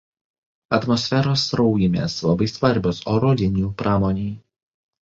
Atmosferos 0.77 1.43
sraujymės 1.51 2.17
labai 2.29 2.49
svarbios 2.55 3.05
oro 3.17 3.35
linijų 3.45 3.75
pramonei. 3.85 4.31